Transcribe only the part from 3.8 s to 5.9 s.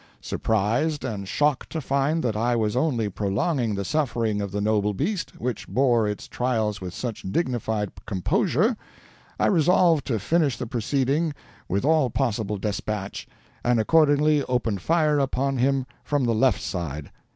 suffering of the noble beast, which